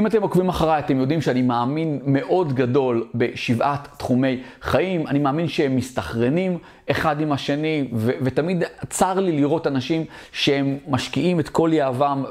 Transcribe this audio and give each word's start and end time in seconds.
אם 0.00 0.06
אתם 0.06 0.22
עוקבים 0.22 0.48
אחריי, 0.48 0.78
אתם 0.78 0.98
יודעים 1.00 1.20
שאני 1.20 1.42
מאמין 1.42 2.00
מאוד 2.04 2.52
גדול 2.52 3.06
בשבעת 3.14 3.88
תחומי 3.96 4.40
חיים. 4.62 5.06
אני 5.06 5.18
מאמין 5.18 5.48
שהם 5.48 5.76
מסתכרנים 5.76 6.58
אחד 6.90 7.20
עם 7.20 7.32
השני, 7.32 7.88
ו- 7.92 8.12
ותמיד 8.22 8.64
צר 8.88 9.20
לי 9.20 9.32
לראות 9.32 9.66
אנשים 9.66 10.04
שהם 10.32 10.78
משקיעים 10.88 11.40
את 11.40 11.48
כל 11.48 11.70
יהבם 11.72 12.24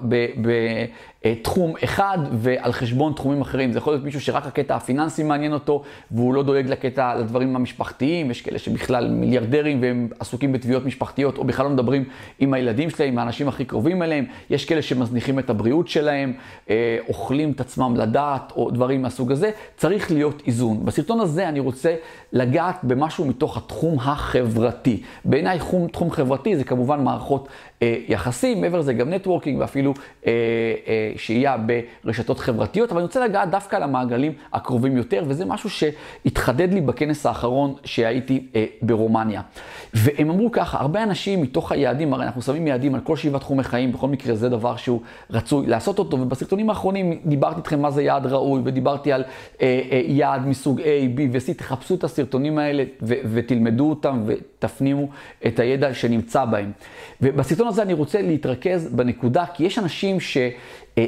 בתחום 1.25 1.73
אחד 1.83 2.17
ועל 2.31 2.71
חשבון 2.71 3.13
תחומים 3.13 3.41
אחרים. 3.41 3.71
זה 3.71 3.77
יכול 3.77 3.93
להיות 3.93 4.03
מישהו 4.03 4.21
שרק 4.21 4.45
הקטע 4.45 4.75
הפיננסי 4.75 5.23
מעניין 5.23 5.53
אותו, 5.53 5.83
והוא 6.11 6.33
לא 6.33 6.43
דואג 6.43 6.67
לקטע, 6.67 7.15
לדברים 7.15 7.55
המשפחתיים. 7.55 8.31
יש 8.31 8.41
כאלה 8.41 8.59
שבכלל 8.59 9.09
מיליארדרים 9.09 9.81
והם 9.81 10.07
עסוקים 10.19 10.51
בתביעות 10.51 10.85
משפחתיות, 10.85 11.37
או 11.37 11.43
בכלל 11.43 11.65
לא 11.65 11.71
מדברים 11.71 12.03
עם 12.39 12.53
הילדים 12.53 12.89
שלהם, 12.89 13.09
עם 13.09 13.19
האנשים 13.19 13.47
הכי 13.47 13.65
קרובים 13.65 14.03
אליהם. 14.03 14.25
יש 14.49 14.65
כאלה 14.65 14.81
שמזניחים 14.81 15.39
את 15.39 15.49
הבריאות 15.49 15.87
שלהם, 15.87 16.33
אה, 16.69 16.97
אוכלים 17.07 17.51
את 17.51 17.61
עצמם 17.61 17.93
לדעת, 17.97 18.53
או 18.55 18.71
דברים 18.71 19.01
מהסוג 19.01 19.31
הזה. 19.31 19.51
צריך 19.77 20.11
להיות 20.11 20.41
איזון. 20.47 20.85
בסרטון 20.85 21.19
הזה 21.19 21.49
אני 21.49 21.59
רוצה 21.59 21.95
לגעת 22.33 22.75
במשהו 22.83 23.25
מתוך 23.25 23.57
התחום 23.57 23.97
החברתי. 23.99 25.03
בעיניי 25.25 25.59
תחום, 25.59 25.87
תחום 25.87 26.11
חברתי 26.11 26.55
זה 26.55 26.63
כמובן 26.63 27.03
מערכות 27.03 27.47
אה, 27.81 27.95
יחסים, 28.07 28.61
מעבר 28.61 28.79
לזה 28.79 28.93
גם 28.93 29.09
נטוורקינג 29.09 29.59
ואפילו 29.59 29.93
אה, 30.27 30.31
אה, 30.87 31.08
שהייה 31.17 31.55
ברשתות 32.03 32.39
חברתיות, 32.39 32.91
אבל 32.91 32.99
אני 32.99 33.05
רוצה 33.05 33.25
לגעת 33.25 33.49
דווקא 33.49 33.75
על 33.75 33.83
המעגלים 33.83 34.33
הקרובים 34.53 34.97
יותר, 34.97 35.23
וזה 35.27 35.45
משהו 35.45 35.69
שהתחדד 35.69 36.73
לי 36.73 36.81
בכנס 36.81 37.25
האחרון 37.25 37.73
שהייתי 37.83 38.47
אה, 38.55 38.65
ברומניה. 38.81 39.41
והם 39.93 40.29
אמרו 40.29 40.51
ככה, 40.51 40.79
הרבה 40.79 41.03
אנשים 41.03 41.41
מתוך 41.41 41.71
היעדים, 41.71 42.13
הרי 42.13 42.25
אנחנו 42.25 42.41
שמים 42.41 42.67
יעדים 42.67 42.95
על 42.95 43.01
כל 43.01 43.15
שבעה 43.15 43.39
תחומי 43.39 43.63
חיים, 43.63 43.91
בכל 43.91 44.07
מקרה 44.07 44.35
זה 44.35 44.49
דבר 44.49 44.75
שהוא 44.75 45.01
רצוי 45.29 45.67
לעשות 45.67 45.99
אותו, 45.99 46.19
ובסרטונים 46.19 46.69
האחרונים 46.69 47.19
דיברתי 47.25 47.57
איתכם 47.57 47.81
מה 47.81 47.91
זה 47.91 48.03
יעד 48.03 48.25
ראוי, 48.25 48.61
ודיברתי 48.65 49.13
על 49.13 49.23
אה, 49.61 49.81
אה, 49.91 50.01
יעד 50.05 50.47
מסוג 50.47 50.81
A, 50.81 50.83
B 51.17 51.21
ו-C, 51.31 51.53
תחפשו 51.57 51.95
את 51.95 52.03
הסרטונים 52.03 52.57
האלה 52.57 52.83
ו- 53.01 53.13
ותלמדו 53.33 53.89
אותם 53.89 54.23
ותפנימו 54.25 55.07
את 55.47 55.59
הידע 55.59 55.93
שנמצא 55.93 56.45
בהם. 56.45 56.71
ובסרטון 57.21 57.67
הזה 57.67 57.81
אני 57.81 57.93
רוצה 57.93 58.21
להתרכז 58.21 58.87
בנקודה, 58.93 59.45
כי 59.53 59.63
יש 59.63 59.79
אנשים 59.79 60.19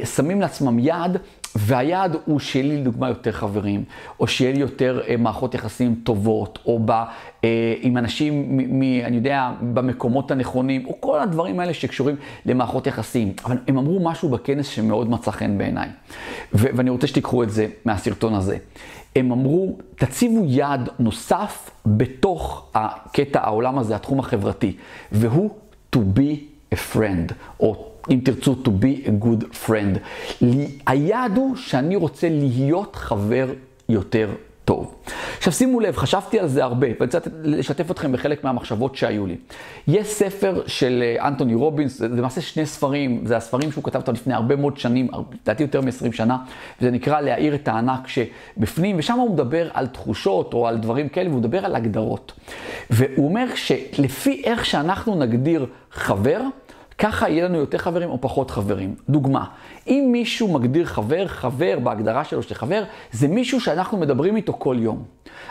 ששמים 0.05 0.41
לעצמם 0.41 0.79
יעד, 0.79 1.17
והיעד 1.55 2.15
הוא 2.25 2.39
שיהיה 2.39 2.65
לי 2.65 2.77
לדוגמה 2.77 3.09
יותר 3.09 3.31
חברים, 3.31 3.83
או 4.19 4.27
שיהיה 4.27 4.53
לי 4.53 4.59
יותר 4.59 5.01
אה, 5.07 5.17
מערכות 5.17 5.55
יחסים 5.55 5.95
טובות, 6.03 6.59
או 6.65 6.79
ב, 6.85 6.91
אה, 6.91 7.73
עם 7.81 7.97
אנשים, 7.97 8.57
מ, 8.57 8.79
מ, 8.79 8.81
אני 9.03 9.15
יודע, 9.15 9.51
במקומות 9.73 10.31
הנכונים, 10.31 10.85
או 10.85 11.01
כל 11.01 11.19
הדברים 11.19 11.59
האלה 11.59 11.73
שקשורים 11.73 12.15
למערכות 12.45 12.87
יחסים. 12.87 13.33
אבל 13.45 13.57
הם 13.67 13.77
אמרו 13.77 13.99
משהו 13.99 14.29
בכנס 14.29 14.67
שמאוד 14.67 15.09
מצא 15.09 15.31
חן 15.31 15.57
בעיניי, 15.57 15.89
ו- 16.53 16.67
ואני 16.75 16.89
רוצה 16.89 17.07
שתיקחו 17.07 17.43
את 17.43 17.49
זה 17.49 17.67
מהסרטון 17.85 18.33
הזה. 18.33 18.57
הם 19.15 19.31
אמרו, 19.31 19.77
תציבו 19.95 20.43
יעד 20.45 20.89
נוסף 20.99 21.69
בתוך 21.85 22.69
הקטע 22.73 23.39
העולם 23.43 23.77
הזה, 23.77 23.95
התחום 23.95 24.19
החברתי, 24.19 24.77
והוא 25.11 25.49
to 25.95 25.99
be 25.99 26.37
a 26.73 26.77
friend, 26.93 27.33
או 27.59 27.90
אם 28.09 28.19
תרצו, 28.23 28.55
to 28.63 28.67
be 28.67 29.07
a 29.07 29.25
good 29.25 29.67
friend. 29.67 29.97
היעד 30.87 31.37
הוא 31.37 31.55
שאני 31.55 31.95
רוצה 31.95 32.29
להיות 32.29 32.95
חבר 32.95 33.47
יותר 33.89 34.29
טוב. 34.65 34.95
עכשיו 35.37 35.53
שימו 35.53 35.79
לב, 35.79 35.95
חשבתי 35.95 36.39
על 36.39 36.47
זה 36.47 36.63
הרבה, 36.63 36.87
ואני 36.87 37.05
רוצה 37.05 37.19
לשתף 37.43 37.91
אתכם 37.91 38.11
בחלק 38.11 38.43
מהמחשבות 38.43 38.95
שהיו 38.95 39.25
לי. 39.25 39.35
יש 39.87 40.07
ספר 40.07 40.61
של 40.67 41.03
אה, 41.03 41.27
אנטוני 41.27 41.55
רובינס, 41.55 41.97
זה 41.97 42.07
למעשה 42.07 42.41
שני 42.41 42.65
ספרים, 42.65 43.21
זה 43.25 43.37
הספרים 43.37 43.71
שהוא 43.71 43.83
כתב 43.83 43.99
אותם 43.99 44.13
לפני 44.13 44.33
הרבה 44.33 44.55
מאוד 44.55 44.77
שנים, 44.77 45.07
לדעתי 45.43 45.63
יותר 45.63 45.81
מ-20 45.81 46.11
שנה, 46.11 46.37
וזה 46.81 46.91
נקרא 46.91 47.21
להאיר 47.21 47.55
את 47.55 47.67
הענק 47.67 48.07
שבפנים, 48.07 48.95
ושם 48.99 49.13
הוא 49.13 49.33
מדבר 49.33 49.67
על 49.73 49.87
תחושות 49.87 50.53
או 50.53 50.67
על 50.67 50.77
דברים 50.77 51.09
כאלה, 51.09 51.29
והוא 51.29 51.39
מדבר 51.39 51.65
על 51.65 51.75
הגדרות. 51.75 52.33
והוא 52.89 53.27
אומר 53.27 53.45
שלפי 53.55 54.41
איך 54.45 54.65
שאנחנו 54.65 55.15
נגדיר 55.15 55.65
חבר, 55.91 56.41
ככה 57.01 57.29
יהיה 57.29 57.45
לנו 57.45 57.57
יותר 57.57 57.77
חברים 57.77 58.09
או 58.09 58.21
פחות 58.21 58.51
חברים. 58.51 58.95
דוגמה, 59.09 59.45
אם 59.87 60.09
מישהו 60.11 60.47
מגדיר 60.47 60.85
חבר, 60.85 61.27
חבר 61.27 61.79
בהגדרה 61.79 62.23
שלו 62.23 62.43
של 62.43 62.55
חבר, 62.55 62.83
זה 63.11 63.27
מישהו 63.27 63.61
שאנחנו 63.61 63.97
מדברים 63.97 64.35
איתו 64.35 64.53
כל 64.53 64.75
יום. 64.79 65.03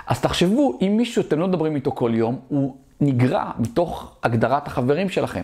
אז 0.06 0.21
תחשבו, 0.21 0.78
אם 0.83 0.94
מישהו 0.97 1.22
שאתם 1.22 1.38
לא 1.38 1.49
מדברים 1.49 1.77
איתו 1.77 1.93
כל 1.93 2.11
יום, 2.15 2.38
הוא 2.49 2.77
נגרע 3.00 3.50
מתוך 3.59 4.16
הגדרת 4.22 4.66
החברים 4.66 5.09
שלכם. 5.09 5.43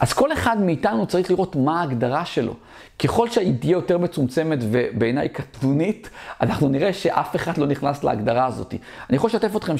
אז 0.00 0.12
כל 0.12 0.32
אחד 0.32 0.60
מאיתנו 0.60 1.06
צריך 1.06 1.30
לראות 1.30 1.56
מה 1.56 1.80
ההגדרה 1.80 2.24
שלו. 2.24 2.54
ככל 2.98 3.30
שהיא 3.30 3.54
תהיה 3.60 3.72
יותר 3.72 3.98
מצומצמת 3.98 4.58
ובעיניי 4.62 5.28
קטנונית, 5.28 6.10
אנחנו 6.40 6.68
נראה 6.68 6.92
שאף 6.92 7.36
אחד 7.36 7.58
לא 7.58 7.66
נכנס 7.66 8.04
להגדרה 8.04 8.46
הזאת. 8.46 8.74
אני 9.10 9.16
יכול 9.16 9.28
לשתף 9.28 9.56
אתכם 9.56 9.78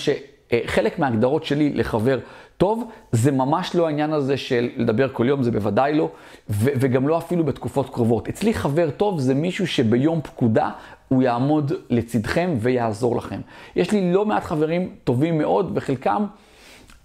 שחלק 0.52 0.98
מההגדרות 0.98 1.44
שלי 1.44 1.72
לחבר 1.74 2.18
טוב, 2.56 2.90
זה 3.12 3.32
ממש 3.32 3.74
לא 3.74 3.86
העניין 3.86 4.12
הזה 4.12 4.36
של 4.36 4.68
לדבר 4.76 5.08
כל 5.12 5.28
יום, 5.28 5.42
זה 5.42 5.50
בוודאי 5.50 5.94
לא, 5.94 6.10
ו- 6.50 6.70
וגם 6.76 7.08
לא 7.08 7.18
אפילו 7.18 7.44
בתקופות 7.44 7.90
קרובות. 7.90 8.28
אצלי 8.28 8.54
חבר 8.54 8.90
טוב 8.90 9.20
זה 9.20 9.34
מישהו 9.34 9.66
שביום 9.66 10.20
פקודה 10.20 10.70
הוא 11.08 11.22
יעמוד 11.22 11.72
לצדכם 11.90 12.54
ויעזור 12.60 13.16
לכם. 13.16 13.40
יש 13.76 13.92
לי 13.92 14.12
לא 14.12 14.26
מעט 14.26 14.44
חברים 14.44 14.90
טובים 15.04 15.38
מאוד, 15.38 15.72
וחלקם... 15.74 16.26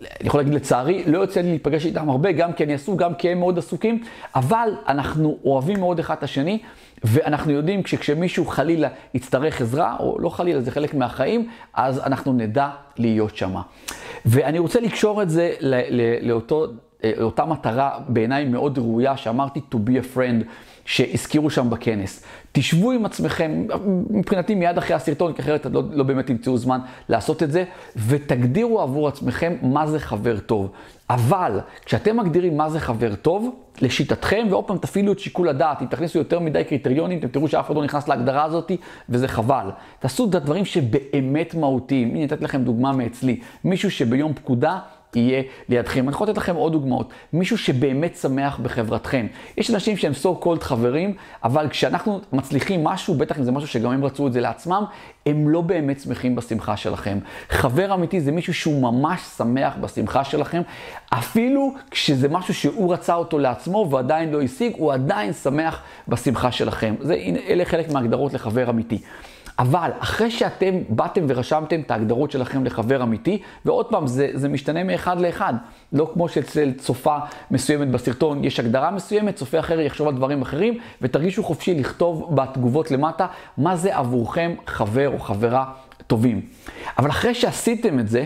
אני 0.01 0.27
יכול 0.27 0.39
להגיד 0.39 0.53
לצערי, 0.53 1.03
לא 1.07 1.17
יוצא 1.17 1.41
לי 1.41 1.49
להיפגש 1.49 1.85
איתם 1.85 2.09
הרבה, 2.09 2.31
גם 2.31 2.53
כי 2.53 2.63
אני 2.63 2.73
עסוק, 2.73 2.99
גם 2.99 3.13
כי 3.13 3.29
הם 3.29 3.39
מאוד 3.39 3.57
עסוקים, 3.57 4.03
אבל 4.35 4.69
אנחנו 4.87 5.37
אוהבים 5.45 5.79
מאוד 5.79 5.99
אחד 5.99 6.15
את 6.17 6.23
השני, 6.23 6.59
ואנחנו 7.03 7.51
יודעים 7.51 7.85
שכשמישהו 7.85 8.45
חלילה 8.45 8.87
יצטרך 9.13 9.61
עזרה, 9.61 9.95
או 9.99 10.17
לא 10.19 10.29
חלילה, 10.29 10.61
זה 10.61 10.71
חלק 10.71 10.93
מהחיים, 10.93 11.49
אז 11.73 11.99
אנחנו 11.99 12.33
נדע 12.33 12.69
להיות 12.97 13.35
שמה. 13.35 13.61
ואני 14.25 14.59
רוצה 14.59 14.79
לקשור 14.79 15.21
את 15.21 15.29
זה 15.29 15.53
לאותו, 16.21 16.65
לאותה 17.17 17.45
מטרה 17.45 17.99
בעיניי 18.07 18.45
מאוד 18.45 18.77
ראויה, 18.77 19.17
שאמרתי 19.17 19.61
to 19.71 19.75
be 19.75 19.89
a 19.89 20.17
friend, 20.17 20.43
שהזכירו 20.85 21.49
שם 21.49 21.69
בכנס. 21.69 22.23
תשבו 22.51 22.91
עם 22.91 23.05
עצמכם, 23.05 23.65
מבחינתי 24.09 24.55
מיד 24.55 24.77
אחרי 24.77 24.95
הסרטון, 24.95 25.33
כי 25.33 25.41
אחרת 25.41 25.65
לא, 25.65 25.83
לא 25.91 26.03
באמת 26.03 26.27
תמצאו 26.27 26.57
זמן 26.57 26.79
לעשות 27.09 27.43
את 27.43 27.51
זה, 27.51 27.63
ותגדירו 28.07 28.81
עבור 28.81 29.07
עצמכם 29.07 29.53
מה 29.61 29.87
זה 29.87 29.99
חבר 29.99 30.39
טוב. 30.39 30.71
אבל 31.09 31.59
כשאתם 31.85 32.17
מגדירים 32.17 32.57
מה 32.57 32.69
זה 32.69 32.79
חבר 32.79 33.15
טוב, 33.15 33.55
לשיטתכם, 33.81 34.47
ועוד 34.49 34.65
פעם 34.65 34.77
תפעילו 34.77 35.11
את 35.11 35.19
שיקול 35.19 35.49
הדעת, 35.49 35.81
אם 35.81 35.87
תכניסו 35.87 36.17
יותר 36.17 36.39
מדי 36.39 36.63
קריטריונים, 36.63 37.19
אתם 37.19 37.27
תראו 37.27 37.47
שאף 37.47 37.65
אחד 37.65 37.75
לא 37.75 37.83
נכנס 37.83 38.07
להגדרה 38.07 38.43
הזאת, 38.43 38.71
וזה 39.09 39.27
חבל. 39.27 39.69
תעשו 39.99 40.29
את 40.29 40.35
הדברים 40.35 40.65
שבאמת 40.65 41.55
מהותיים. 41.55 42.15
הנה, 42.15 42.23
נתתי 42.23 42.43
לכם 42.43 42.63
דוגמה 42.63 42.91
מאצלי. 42.91 43.39
מישהו 43.63 43.91
שביום 43.91 44.33
פקודה 44.33 44.79
יהיה 45.15 45.43
לידכם. 45.69 46.07
אני 46.07 46.15
יכול 46.15 46.27
לתת 46.27 46.37
לכם 46.37 46.55
עוד 46.55 46.71
דוגמאות. 46.71 47.09
מישהו 47.33 47.57
שבאמת 47.57 48.15
שמח 48.15 48.59
בחברתכם. 48.59 49.27
יש 49.57 49.71
אנשים 49.71 49.97
שהם 49.97 50.11
so 50.23 50.43
called 50.43 50.63
חברים, 50.63 51.13
אבל 51.43 51.69
כשאנחנו 51.69 52.21
מצליחים 52.33 52.83
משהו, 52.83 53.13
בטח 53.13 53.39
אם 53.39 53.43
זה 53.43 53.51
משהו 53.51 53.67
שגם 53.67 53.91
הם 53.91 54.05
רצו 54.05 54.27
את 54.27 54.33
זה 54.33 54.41
לעצמם, 54.41 54.83
הם 55.25 55.49
לא 55.49 55.61
באמת 55.61 55.99
שמחים 55.99 56.35
בשמחה 56.35 56.77
שלכם. 56.77 57.19
חבר 57.49 57.93
אמיתי 57.93 58.21
זה 58.21 58.31
מישהו 58.31 58.53
שהוא 58.53 58.81
ממש 58.81 59.21
שמח 59.37 59.73
בשמחה 59.81 60.23
שלכם, 60.23 60.61
אפילו 61.09 61.73
כשזה 61.91 62.29
משהו 62.29 62.53
שהוא 62.53 62.93
רצה 62.93 63.15
אותו 63.15 63.39
לעצמו 63.39 63.87
ועדיין 63.91 64.31
לא 64.31 64.41
השיג, 64.41 64.73
הוא 64.77 64.93
עדיין 64.93 65.33
שמח 65.33 65.81
בשמחה 66.07 66.51
שלכם. 66.51 66.95
זה, 66.99 67.13
אלה 67.47 67.65
חלק 67.65 67.91
מההגדרות 67.91 68.33
לחבר 68.33 68.69
אמיתי. 68.69 69.01
אבל 69.59 69.89
אחרי 69.99 70.31
שאתם 70.31 70.75
באתם 70.89 71.25
ורשמתם 71.27 71.81
את 71.81 71.91
ההגדרות 71.91 72.31
שלכם 72.31 72.65
לחבר 72.65 73.03
אמיתי, 73.03 73.41
ועוד 73.65 73.85
פעם, 73.85 74.07
זה, 74.07 74.29
זה 74.33 74.49
משתנה 74.49 74.83
מאחד 74.83 75.21
לאחד. 75.21 75.53
לא 75.93 76.11
כמו 76.13 76.29
שאצל 76.29 76.71
צופה 76.77 77.17
מסוימת 77.51 77.91
בסרטון 77.91 78.43
יש 78.43 78.59
הגדרה 78.59 78.91
מסוימת, 78.91 79.35
צופה 79.35 79.59
אחר 79.59 79.79
יחשוב 79.79 80.07
על 80.07 80.15
דברים 80.15 80.41
אחרים, 80.41 80.77
ותרגישו 81.01 81.43
חופשי 81.43 81.75
לכתוב 81.75 82.35
בתגובות 82.35 82.91
למטה 82.91 83.27
מה 83.57 83.75
זה 83.75 83.97
עבורכם 83.97 84.51
חבר 84.67 85.09
או 85.13 85.19
חברה 85.19 85.65
טובים. 86.07 86.41
אבל 86.97 87.09
אחרי 87.09 87.33
שעשיתם 87.33 87.99
את 87.99 88.07
זה, 88.07 88.25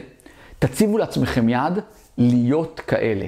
תציבו 0.59 0.97
לעצמכם 0.97 1.49
יעד 1.49 1.79
להיות 2.17 2.79
כאלה. 2.87 3.25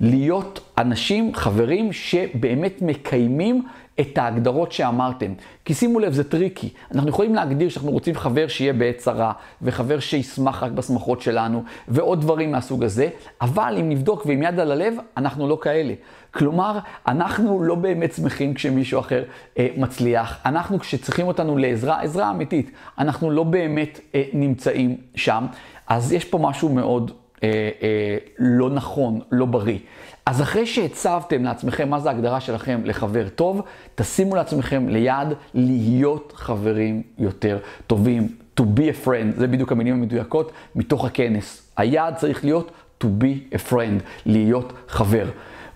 להיות 0.00 0.60
אנשים, 0.78 1.34
חברים, 1.34 1.92
שבאמת 1.92 2.82
מקיימים 2.82 3.62
את 4.00 4.18
ההגדרות 4.18 4.72
שאמרתם. 4.72 5.32
כי 5.64 5.74
שימו 5.74 6.00
לב, 6.00 6.12
זה 6.12 6.24
tricky. 6.24 6.68
אנחנו 6.94 7.08
יכולים 7.10 7.34
להגדיר 7.34 7.68
שאנחנו 7.68 7.90
רוצים 7.90 8.14
חבר 8.14 8.48
שיהיה 8.48 8.72
בעת 8.72 8.96
צרה, 8.96 9.32
וחבר 9.62 10.00
שישמח 10.00 10.62
רק 10.62 10.72
בשמחות 10.72 11.22
שלנו, 11.22 11.62
ועוד 11.88 12.20
דברים 12.20 12.52
מהסוג 12.52 12.84
הזה, 12.84 13.08
אבל 13.40 13.76
אם 13.80 13.88
נבדוק 13.88 14.26
ועם 14.26 14.42
יד 14.42 14.60
על 14.60 14.72
הלב, 14.72 14.94
אנחנו 15.16 15.48
לא 15.48 15.58
כאלה. 15.62 15.94
כלומר, 16.30 16.78
אנחנו 17.08 17.62
לא 17.62 17.74
באמת 17.74 18.12
שמחים 18.12 18.54
כשמישהו 18.54 19.00
אחר 19.00 19.24
אה, 19.58 19.68
מצליח. 19.76 20.38
אנחנו, 20.46 20.78
כשצריכים 20.78 21.26
אותנו 21.26 21.58
לעזרה, 21.58 22.00
עזרה 22.02 22.30
אמיתית, 22.30 22.70
אנחנו 22.98 23.30
לא 23.30 23.42
באמת 23.42 24.00
אה, 24.14 24.22
נמצאים 24.32 24.96
שם. 25.14 25.46
אז 25.86 26.12
יש 26.12 26.24
פה 26.24 26.38
משהו 26.38 26.68
מאוד 26.68 27.12
אה, 27.42 27.70
אה, 27.82 28.16
לא 28.38 28.70
נכון, 28.70 29.20
לא 29.32 29.46
בריא. 29.46 29.78
אז 30.26 30.42
אחרי 30.42 30.66
שהצבתם 30.66 31.44
לעצמכם 31.44 31.88
מה 31.88 32.00
זה 32.00 32.08
ההגדרה 32.08 32.40
שלכם 32.40 32.80
לחבר 32.84 33.28
טוב, 33.28 33.62
תשימו 33.94 34.36
לעצמכם 34.36 34.88
ליד 34.88 35.28
להיות 35.54 36.32
חברים 36.36 37.02
יותר 37.18 37.58
טובים. 37.86 38.28
To 38.60 38.62
be 38.62 38.80
a 38.80 39.06
friend, 39.06 39.36
זה 39.36 39.46
בדיוק 39.46 39.72
המילים 39.72 39.94
המדויקות 39.94 40.52
מתוך 40.74 41.04
הכנס. 41.04 41.72
היעד 41.76 42.16
צריך 42.16 42.44
להיות 42.44 42.70
to 43.04 43.06
be 43.20 43.54
a 43.54 43.70
friend, 43.70 44.02
להיות 44.26 44.72
חבר. 44.88 45.26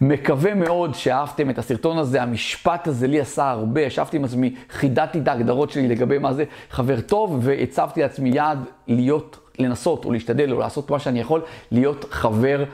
מקווה 0.00 0.54
מאוד 0.54 0.94
שאהבתם 0.94 1.50
את 1.50 1.58
הסרטון 1.58 1.98
הזה, 1.98 2.22
המשפט 2.22 2.86
הזה 2.86 3.06
לי 3.06 3.20
עשה 3.20 3.50
הרבה, 3.50 3.80
ישבתי 3.80 4.16
עם 4.16 4.24
עצמי, 4.24 4.54
חידדתי 4.70 5.18
את 5.18 5.28
ההגדרות 5.28 5.70
שלי 5.70 5.88
לגבי 5.88 6.18
מה 6.18 6.32
זה 6.32 6.44
חבר 6.70 7.00
טוב, 7.00 7.40
והצבתי 7.42 8.02
לעצמי 8.02 8.30
יעד 8.30 8.58
להיות, 8.88 9.38
לנסות 9.58 10.04
או 10.04 10.12
להשתדל 10.12 10.52
או 10.52 10.58
לעשות 10.58 10.90
מה 10.90 10.98
שאני 10.98 11.20
יכול, 11.20 11.40
להיות 11.70 12.04
חבר 12.10 12.64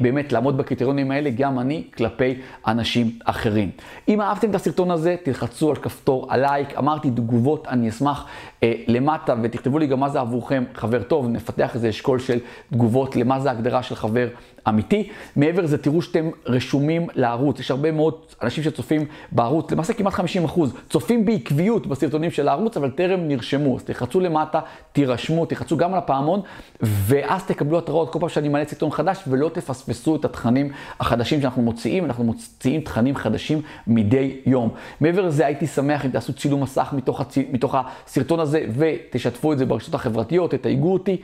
באמת 0.00 0.32
לעמוד 0.32 0.56
בקריטריונים 0.56 1.10
האלה, 1.10 1.30
גם 1.30 1.58
אני, 1.58 1.84
כלפי 1.96 2.34
אנשים 2.66 3.10
אחרים. 3.24 3.70
אם 4.08 4.20
אהבתם 4.20 4.50
את 4.50 4.54
הסרטון 4.54 4.90
הזה, 4.90 5.16
תלחצו 5.22 5.70
על 5.70 5.76
כפתור 5.76 6.26
הלייק. 6.32 6.78
אמרתי 6.78 7.10
תגובות, 7.10 7.66
אני 7.68 7.88
אשמח 7.88 8.26
אה, 8.62 8.72
למטה, 8.86 9.34
ותכתבו 9.42 9.78
לי 9.78 9.86
גם 9.86 10.00
מה 10.00 10.08
זה 10.08 10.20
עבורכם 10.20 10.64
חבר 10.74 11.02
טוב, 11.02 11.28
נפתח 11.28 11.74
איזה 11.74 11.88
אשכול 11.88 12.18
של 12.18 12.38
תגובות 12.72 13.16
למה 13.16 13.40
זה 13.40 13.50
הגדרה 13.50 13.82
של 13.82 13.94
חבר 13.94 14.28
אמיתי. 14.68 15.08
מעבר 15.36 15.62
לזה, 15.62 15.78
תראו 15.78 16.02
שאתם 16.02 16.30
רשומים 16.46 17.06
לערוץ. 17.14 17.60
יש 17.60 17.70
הרבה 17.70 17.92
מאוד 17.92 18.14
אנשים 18.42 18.64
שצופים 18.64 19.04
בערוץ, 19.32 19.72
למעשה 19.72 19.92
כמעט 19.92 20.12
50 20.12 20.44
אחוז, 20.44 20.74
צופים 20.90 21.24
בעקביות 21.24 21.86
בסרטונים 21.86 22.30
של 22.30 22.48
הערוץ, 22.48 22.76
אבל 22.76 22.90
טרם 22.90 23.28
נרשמו. 23.28 23.76
אז 23.76 23.82
תלחצו 23.82 24.20
למטה, 24.20 24.60
תירשמו, 24.92 25.46
תלחצו 25.46 25.76
גם 25.76 25.92
על 25.92 25.98
הפעמון, 25.98 26.40
ואז 26.80 27.44
תקבלו 27.44 27.78
התראות 27.78 28.12
כל 28.12 28.18
פעם 28.20 28.28
שאני 28.28 28.48
מעלה 28.48 28.64
סרטון 28.64 28.90
חדש, 28.90 29.18
ולא 29.26 29.50
תפספסו 29.68 30.16
את 30.16 30.24
התכנים 30.24 30.72
החדשים 31.00 31.40
שאנחנו 31.40 31.62
מוציאים. 31.62 32.04
אנחנו 32.04 32.24
מוציאים 32.24 32.80
תכנים 32.80 33.16
חדשים 33.16 33.60
מדי 33.86 34.36
יום. 34.46 34.68
מעבר 35.00 35.22
לזה, 35.22 35.46
הייתי 35.46 35.66
שמח 35.66 36.04
אם 36.04 36.10
תעשו 36.10 36.32
צילום 36.32 36.62
מסך 36.62 36.88
מתוך, 36.92 37.20
הצ... 37.20 37.38
מתוך 37.52 37.74
הסרטון 37.74 38.40
הזה, 38.40 38.66
ותשתפו 38.76 39.52
את 39.52 39.58
זה 39.58 39.66
ברשתות 39.66 39.94
החברתיות, 39.94 40.50
תתייגו 40.50 40.92
אותי. 40.92 41.16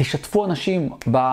תשתפו 0.00 0.44
אנשים 0.44 0.88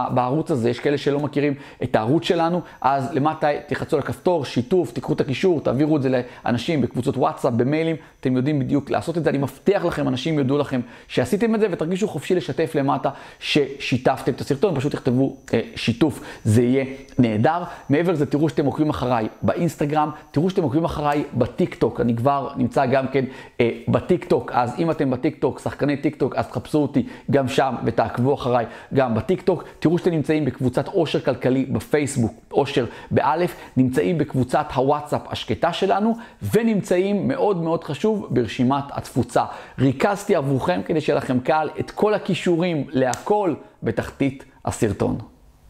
בערוץ 0.10 0.52
הזה, 0.52 0.70
יש 0.70 0.80
כאלה 0.80 0.98
שלא 0.98 1.20
מכירים 1.20 1.54
את 1.84 1.96
הערוץ 1.96 2.24
שלנו, 2.24 2.62
אז 2.82 3.14
למטה 3.14 3.48
תחצו 3.68 3.96
על 3.96 4.02
הכפתור, 4.04 4.46
שיתוף, 4.46 4.92
תיקחו 4.92 5.14
את 5.14 5.22
הקישור, 5.22 5.62
תעבירו 5.62 5.98
את 5.98 6.02
זה 6.02 6.22
לאנשים 6.46 6.82
בקבוצות 6.82 7.18
וואטסאפ, 7.18 7.54
במיילים, 7.54 7.96
אתם 8.20 8.36
יודעים 8.36 8.60
בדיוק 8.60 8.90
לעשות 8.90 9.18
את 9.18 9.24
זה, 9.24 9.30
אני 9.30 9.38
מבטיח 9.38 9.86
לכם, 9.86 10.08
אנשים 10.08 10.40
יודו 10.40 10.58
לכם 10.58 10.82
שעשיתם 11.08 11.56
את 11.56 11.60
זה, 11.60 11.68
ותרגישו 11.72 12.08
חופשי 12.08 12.36
לשתף 12.36 12.76
למטה 12.76 13.10
ששיתפתם 13.40 14.32
את 14.32 14.42
הסרטון, 14.42 14.76
פשוט 14.76 14.92
תכתבו 14.92 15.36
אה, 15.54 15.60
שיתוף, 15.76 16.22
זה 16.44 16.64
יהיה 16.64 16.86
נהדר. 17.20 17.64
מעבר 17.90 18.12
לזה, 18.12 18.26
תראו 18.26 18.50
שאתם 18.50 18.66
עוקבים 18.66 18.90
אחריי 18.90 19.28
באינסטגרם, 19.42 20.10
תראו 20.32 20.50
שאתם 20.50 20.64
עוקבים 20.64 20.86
אחריי 20.86 21.24
בטיק 21.34 21.76
טוק, 21.76 22.02
אני 22.02 22.16
כבר 22.16 22.50
נמצא 22.58 22.86
גם 22.86 23.08
כן 23.08 23.26
אה, 23.62 23.70
בטיק 23.88 24.26
טוק, 24.26 24.52
אז 24.54 24.74
אם 24.80 24.92
אתם 24.92 25.12
בטיק 25.12 25.36
טוק, 25.40 25.60
שחקני 25.60 25.98
טיק 25.98 26.16
טוק, 26.16 26.36
אז 26.36 26.48
תחפשו 26.48 26.78
אותי 26.78 27.06
גם 27.32 27.48
שם 27.48 27.76
ותעקבו 27.86 28.34
אחריי. 28.34 28.57
אחריי 28.58 28.66
גם 28.94 29.16
בטיקטוק. 29.16 29.64
תראו 29.80 29.98
שאתם 29.98 30.12
נמצאים 30.12 30.46
בקבוצת 30.46 30.88
עושר 30.88 31.20
כלכלי 31.20 31.66
בפייסבוק, 31.66 32.34
עושר 32.50 32.86
באלף, 33.12 33.56
נמצאים 33.78 34.18
בקבוצת 34.18 34.66
הוואטסאפ 34.76 35.22
השקטה 35.30 35.74
שלנו, 35.74 36.16
ונמצאים 36.54 37.28
מאוד 37.28 37.58
מאוד 37.58 37.84
חשוב 37.84 38.28
ברשימת 38.30 38.84
התפוצה. 38.92 39.44
ריכזתי 39.80 40.36
עבורכם 40.36 40.82
כדי 40.86 41.02
שיהיה 41.02 41.18
לכם 41.18 41.40
קל 41.40 41.70
את 41.80 41.92
כל 41.92 42.14
הכישורים 42.14 42.88
להכל 42.90 43.54
בתחתית 43.84 44.46
הסרטון. 44.66 45.37